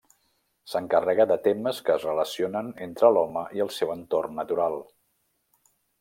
[0.71, 4.79] S'encarrega de temes que es relacionen entre l'home i el seu entorn natural.